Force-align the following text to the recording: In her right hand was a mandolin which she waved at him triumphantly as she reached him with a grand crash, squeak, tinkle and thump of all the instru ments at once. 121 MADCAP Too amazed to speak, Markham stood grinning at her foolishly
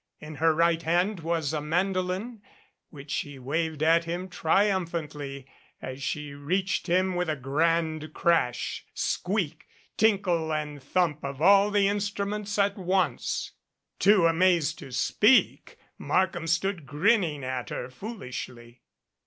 In 0.19 0.37
her 0.37 0.51
right 0.55 0.81
hand 0.81 1.19
was 1.19 1.53
a 1.53 1.61
mandolin 1.61 2.41
which 2.89 3.11
she 3.11 3.37
waved 3.37 3.83
at 3.83 4.05
him 4.05 4.29
triumphantly 4.29 5.45
as 5.79 6.01
she 6.01 6.33
reached 6.33 6.87
him 6.87 7.13
with 7.13 7.29
a 7.29 7.35
grand 7.35 8.11
crash, 8.11 8.83
squeak, 8.95 9.67
tinkle 9.97 10.51
and 10.51 10.81
thump 10.81 11.23
of 11.23 11.39
all 11.39 11.69
the 11.69 11.85
instru 11.85 12.27
ments 12.27 12.57
at 12.57 12.79
once. 12.79 13.51
121 13.99 13.99
MADCAP 13.99 13.99
Too 13.99 14.25
amazed 14.35 14.79
to 14.79 14.91
speak, 14.91 15.77
Markham 15.99 16.47
stood 16.47 16.87
grinning 16.87 17.43
at 17.43 17.69
her 17.69 17.91
foolishly 17.91 18.81